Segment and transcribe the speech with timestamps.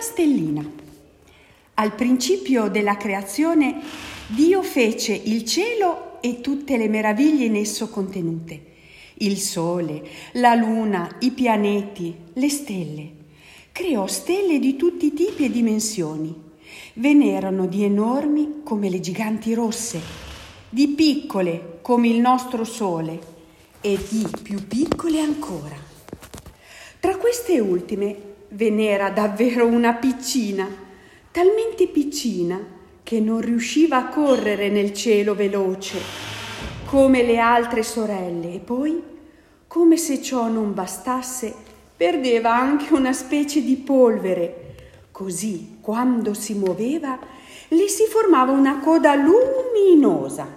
[0.00, 0.70] stella stellina.
[1.74, 3.80] Al principio della creazione
[4.26, 8.64] Dio fece il cielo e tutte le meraviglie in esso contenute,
[9.18, 10.02] il sole,
[10.32, 13.10] la luna, i pianeti, le stelle.
[13.72, 16.48] Creò stelle di tutti i tipi e dimensioni.
[16.94, 20.00] Ve n'erano di enormi come le giganti rosse,
[20.68, 23.18] di piccole come il nostro sole
[23.80, 25.76] e di più piccole ancora.
[27.00, 30.68] Tra queste ultime ve n'era davvero una piccina,
[31.30, 32.58] talmente piccina
[33.02, 36.28] che non riusciva a correre nel cielo veloce
[36.90, 39.00] come le altre sorelle e poi,
[39.68, 41.54] come se ciò non bastasse,
[41.96, 44.74] perdeva anche una specie di polvere.
[45.12, 47.16] Così, quando si muoveva,
[47.68, 50.48] le si formava una coda luminosa.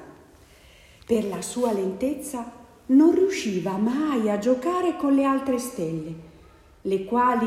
[1.05, 2.51] Per la sua lentezza
[2.87, 6.13] non riusciva mai a giocare con le altre stelle,
[6.81, 7.45] le quali,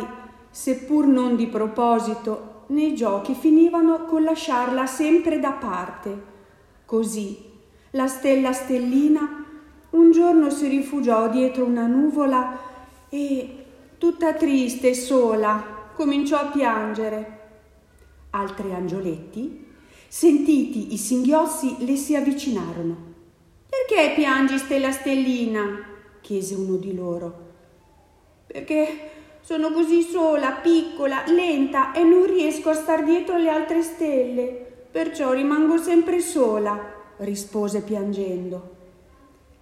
[0.57, 6.23] seppur non di proposito, nei giochi finivano con lasciarla sempre da parte.
[6.87, 7.45] Così
[7.91, 9.45] la stella stellina
[9.91, 12.59] un giorno si rifugiò dietro una nuvola
[13.11, 13.65] e,
[13.99, 17.41] tutta triste e sola, cominciò a piangere.
[18.31, 19.67] Altri angioletti,
[20.09, 22.97] sentiti i singhiozzi, le si avvicinarono.
[23.69, 25.85] Perché piangi, stella stellina?
[26.23, 27.45] chiese uno di loro.
[28.47, 29.16] Perché
[29.47, 34.43] sono così sola, piccola, lenta e non riesco a star dietro alle altre stelle.
[34.91, 36.77] Perciò rimango sempre sola,
[37.19, 38.75] rispose piangendo.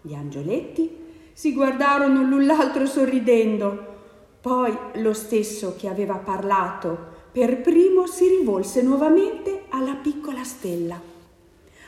[0.00, 1.02] Gli angioletti
[1.34, 3.92] si guardarono l'un l'altro sorridendo.
[4.40, 10.98] Poi lo stesso che aveva parlato per primo si rivolse nuovamente alla piccola stella.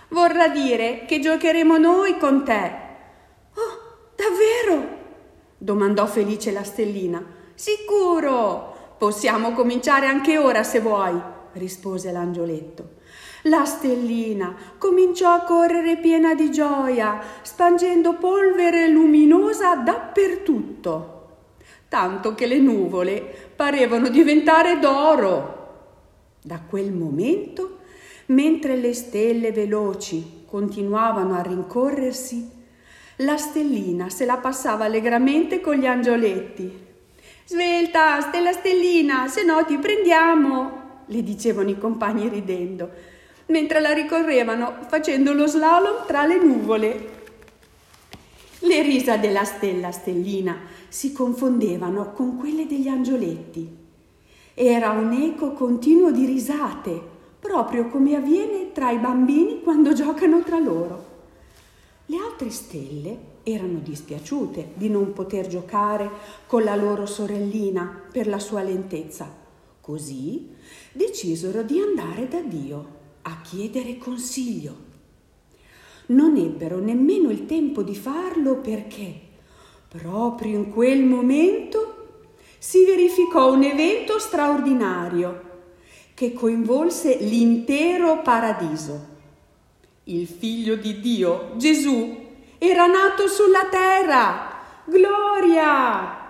[0.08, 2.70] Vorrà dire che giocheremo noi con te.
[3.54, 4.86] Oh, davvero?
[5.56, 7.44] domandò felice la stellina.
[7.56, 8.74] Sicuro!
[8.98, 11.18] Possiamo cominciare anche ora se vuoi,
[11.54, 12.96] rispose l'angioletto.
[13.44, 21.28] La stellina cominciò a correre piena di gioia, spangendo polvere luminosa dappertutto,
[21.88, 25.54] tanto che le nuvole parevano diventare d'oro.
[26.42, 27.78] Da quel momento,
[28.26, 32.50] mentre le stelle veloci continuavano a rincorrersi,
[33.20, 36.84] la stellina se la passava allegramente con gli angioletti.
[37.48, 42.90] Svelta, stella stellina, se no ti prendiamo, le dicevano i compagni ridendo,
[43.46, 47.10] mentre la ricorrevano facendo lo slalom tra le nuvole.
[48.58, 50.58] Le risa della stella stellina
[50.88, 53.76] si confondevano con quelle degli angioletti.
[54.52, 57.00] Era un eco continuo di risate,
[57.38, 61.04] proprio come avviene tra i bambini quando giocano tra loro.
[62.06, 66.10] Le altre stelle erano dispiaciute di non poter giocare
[66.46, 69.32] con la loro sorellina per la sua lentezza.
[69.80, 70.48] Così
[70.92, 74.84] decisero di andare da Dio a chiedere consiglio.
[76.06, 79.20] Non ebbero nemmeno il tempo di farlo perché
[79.88, 81.94] proprio in quel momento
[82.58, 85.42] si verificò un evento straordinario
[86.14, 89.14] che coinvolse l'intero paradiso
[90.08, 92.25] il figlio di Dio, Gesù,
[92.58, 94.50] era nato sulla terra.
[94.84, 96.24] Gloria!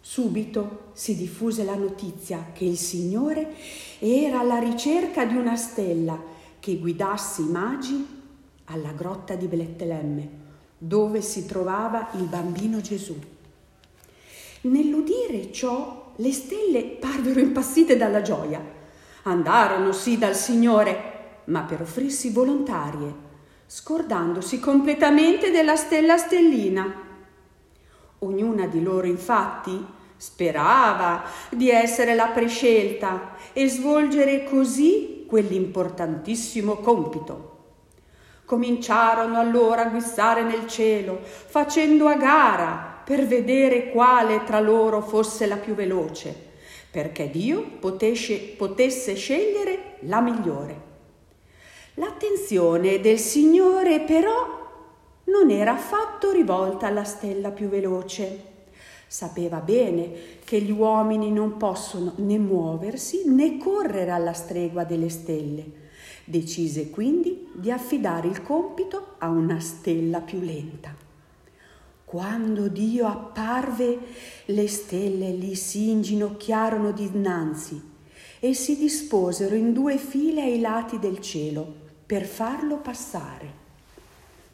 [0.00, 3.54] Subito si diffuse la notizia che il Signore
[3.98, 6.18] era alla ricerca di una stella
[6.58, 8.18] che guidasse i magi
[8.64, 10.28] alla grotta di Betlemme,
[10.78, 13.16] dove si trovava il bambino Gesù.
[14.62, 18.62] Nell'udire ciò, le stelle parvero impazzite dalla gioia.
[19.22, 21.10] Andarono sì dal Signore
[21.50, 23.28] ma per offrirsi volontarie,
[23.72, 26.92] scordandosi completamente della stella stellina.
[28.18, 29.86] Ognuna di loro infatti
[30.16, 37.58] sperava di essere la prescelta e svolgere così quell'importantissimo compito.
[38.44, 45.46] Cominciarono allora a guizzare nel cielo, facendo a gara per vedere quale tra loro fosse
[45.46, 46.34] la più veloce,
[46.90, 50.89] perché Dio potesse, potesse scegliere la migliore.
[52.00, 58.44] L'attenzione del Signore però non era affatto rivolta alla stella più veloce.
[59.06, 60.10] Sapeva bene
[60.42, 65.72] che gli uomini non possono né muoversi né correre alla stregua delle stelle.
[66.24, 70.94] Decise quindi di affidare il compito a una stella più lenta.
[72.06, 73.98] Quando Dio apparve,
[74.46, 77.78] le stelle gli si inginocchiarono dinanzi
[78.40, 83.52] e si disposero in due file ai lati del cielo per farlo passare.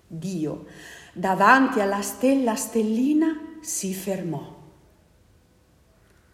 [0.07, 0.67] Dio,
[1.15, 4.55] davanti alla stella stellina, si fermò.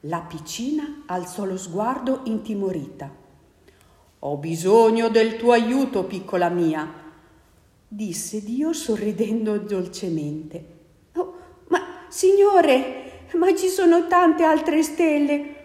[0.00, 3.08] La piccina alzò lo sguardo intimorita.
[4.18, 6.92] Ho bisogno del tuo aiuto, piccola mia,
[7.86, 10.64] disse Dio sorridendo dolcemente.
[11.14, 11.34] Oh,
[11.68, 15.61] ma signore, ma ci sono tante altre stelle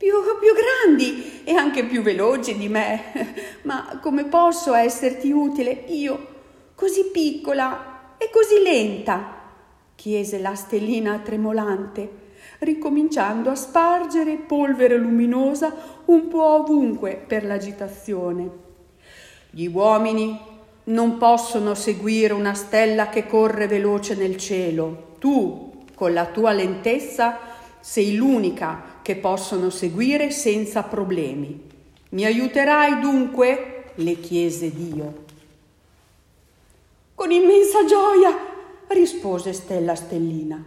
[0.00, 3.58] più, più grandi e anche più veloci di me.
[3.64, 6.26] Ma come posso esserti utile io,
[6.74, 9.36] così piccola e così lenta?
[9.94, 12.08] chiese la stellina tremolante,
[12.60, 15.74] ricominciando a spargere polvere luminosa
[16.06, 18.50] un po' ovunque per l'agitazione.
[19.50, 20.40] Gli uomini
[20.84, 25.16] non possono seguire una stella che corre veloce nel cielo.
[25.18, 27.38] Tu, con la tua lentezza,
[27.80, 31.60] sei l'unica che possono seguire senza problemi.
[32.10, 33.92] Mi aiuterai dunque?
[33.96, 35.24] le chiese Dio.
[37.16, 38.32] Con immensa gioia,
[38.86, 40.64] rispose Stella Stellina.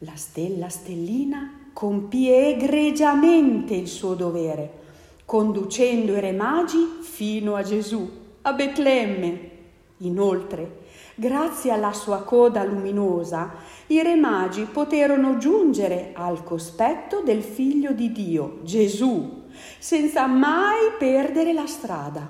[0.00, 4.80] La Stella Stellina compì egregiamente il suo dovere,
[5.24, 8.10] conducendo i re magi fino a Gesù,
[8.42, 9.50] a Betlemme.
[9.98, 10.80] Inoltre,
[11.22, 13.52] Grazie alla sua coda luminosa,
[13.86, 19.44] i re magi poterono giungere al cospetto del figlio di Dio, Gesù,
[19.78, 22.28] senza mai perdere la strada.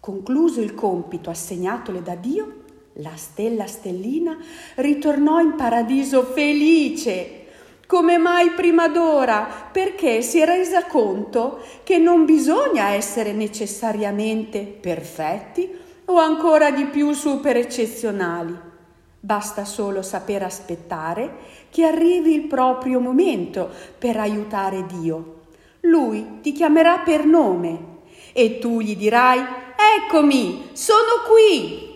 [0.00, 2.62] Concluso il compito assegnatole da Dio,
[2.94, 4.38] la stella stellina
[4.76, 7.44] ritornò in paradiso felice,
[7.86, 15.88] come mai prima d'ora, perché si è resa conto che non bisogna essere necessariamente perfetti
[16.10, 18.68] o ancora di più super eccezionali.
[19.20, 21.36] Basta solo saper aspettare
[21.70, 25.42] che arrivi il proprio momento per aiutare Dio.
[25.80, 27.98] Lui ti chiamerà per nome
[28.32, 29.40] e tu gli dirai
[29.80, 31.89] Eccomi, sono qui.